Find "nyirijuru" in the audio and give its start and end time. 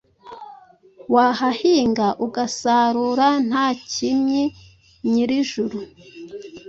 5.11-5.79